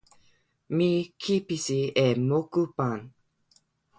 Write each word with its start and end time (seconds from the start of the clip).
mi 0.75 0.89
kipisi 1.21 1.79
e 2.05 2.07
moku 2.27 2.63
pan. 2.77 2.99